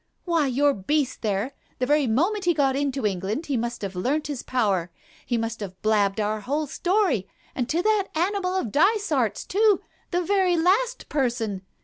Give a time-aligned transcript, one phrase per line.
[0.25, 4.25] Why, your beast there— the very moment he got into England he must have learnt
[4.25, 4.89] his power;
[5.27, 9.79] he must have blabbed our whole story, and to that animal of Dysart's, too,
[10.09, 11.61] the very last person